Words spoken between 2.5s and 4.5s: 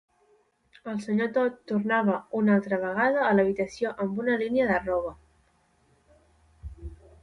altra vegada a l'habitació amb una